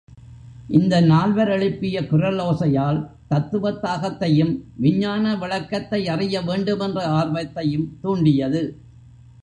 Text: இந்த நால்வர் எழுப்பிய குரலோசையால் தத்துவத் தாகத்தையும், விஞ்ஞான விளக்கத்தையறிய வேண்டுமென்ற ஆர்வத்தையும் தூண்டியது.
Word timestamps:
இந்த 0.69 1.01
நால்வர் 1.01 1.49
எழுப்பிய 1.49 2.01
குரலோசையால் 2.01 2.99
தத்துவத் 3.27 3.81
தாகத்தையும், 3.83 4.53
விஞ்ஞான 4.75 5.35
விளக்கத்தையறிய 5.35 6.45
வேண்டுமென்ற 6.45 7.07
ஆர்வத்தையும் 7.11 7.97
தூண்டியது. 8.01 8.63